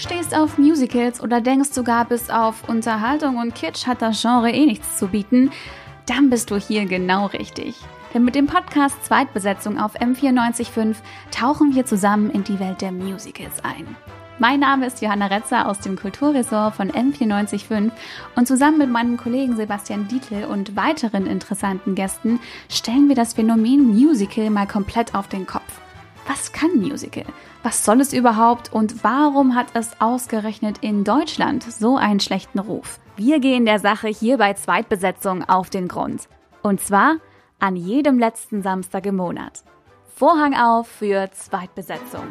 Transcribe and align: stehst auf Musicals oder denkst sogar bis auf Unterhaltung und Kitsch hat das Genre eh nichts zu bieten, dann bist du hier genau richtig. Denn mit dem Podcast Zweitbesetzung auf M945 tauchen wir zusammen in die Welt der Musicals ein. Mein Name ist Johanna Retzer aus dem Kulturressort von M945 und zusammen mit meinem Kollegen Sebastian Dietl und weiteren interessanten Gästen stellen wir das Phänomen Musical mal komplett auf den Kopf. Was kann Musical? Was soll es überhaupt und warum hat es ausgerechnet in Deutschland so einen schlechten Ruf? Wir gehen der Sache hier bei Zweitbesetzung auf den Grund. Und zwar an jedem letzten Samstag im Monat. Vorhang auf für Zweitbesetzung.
stehst 0.00 0.34
auf 0.34 0.56
Musicals 0.56 1.22
oder 1.22 1.40
denkst 1.40 1.70
sogar 1.72 2.06
bis 2.06 2.30
auf 2.30 2.68
Unterhaltung 2.68 3.36
und 3.36 3.54
Kitsch 3.54 3.86
hat 3.86 4.00
das 4.00 4.20
Genre 4.20 4.50
eh 4.50 4.64
nichts 4.64 4.96
zu 4.96 5.08
bieten, 5.08 5.50
dann 6.06 6.30
bist 6.30 6.50
du 6.50 6.56
hier 6.56 6.86
genau 6.86 7.26
richtig. 7.26 7.76
Denn 8.14 8.24
mit 8.24 8.34
dem 8.34 8.46
Podcast 8.46 9.04
Zweitbesetzung 9.04 9.78
auf 9.78 9.94
M945 10.00 10.96
tauchen 11.30 11.74
wir 11.74 11.84
zusammen 11.84 12.30
in 12.30 12.44
die 12.44 12.58
Welt 12.58 12.80
der 12.80 12.92
Musicals 12.92 13.62
ein. 13.62 13.94
Mein 14.38 14.60
Name 14.60 14.86
ist 14.86 15.02
Johanna 15.02 15.26
Retzer 15.26 15.68
aus 15.68 15.80
dem 15.80 15.96
Kulturressort 15.96 16.74
von 16.74 16.90
M945 16.90 17.90
und 18.36 18.48
zusammen 18.48 18.78
mit 18.78 18.90
meinem 18.90 19.18
Kollegen 19.18 19.54
Sebastian 19.54 20.08
Dietl 20.08 20.46
und 20.46 20.76
weiteren 20.76 21.26
interessanten 21.26 21.94
Gästen 21.94 22.40
stellen 22.70 23.08
wir 23.08 23.16
das 23.16 23.34
Phänomen 23.34 23.88
Musical 23.88 24.48
mal 24.48 24.66
komplett 24.66 25.14
auf 25.14 25.28
den 25.28 25.46
Kopf. 25.46 25.69
Was 26.30 26.52
kann 26.52 26.76
Musical? 26.76 27.24
Was 27.64 27.84
soll 27.84 28.00
es 28.00 28.12
überhaupt 28.12 28.72
und 28.72 29.02
warum 29.02 29.56
hat 29.56 29.66
es 29.74 30.00
ausgerechnet 30.00 30.78
in 30.80 31.02
Deutschland 31.02 31.64
so 31.64 31.96
einen 31.96 32.20
schlechten 32.20 32.60
Ruf? 32.60 33.00
Wir 33.16 33.40
gehen 33.40 33.66
der 33.66 33.80
Sache 33.80 34.06
hier 34.06 34.38
bei 34.38 34.54
Zweitbesetzung 34.54 35.42
auf 35.48 35.70
den 35.70 35.88
Grund. 35.88 36.28
Und 36.62 36.80
zwar 36.80 37.16
an 37.58 37.74
jedem 37.74 38.20
letzten 38.20 38.62
Samstag 38.62 39.06
im 39.06 39.16
Monat. 39.16 39.64
Vorhang 40.14 40.54
auf 40.54 40.86
für 40.86 41.28
Zweitbesetzung. 41.32 42.28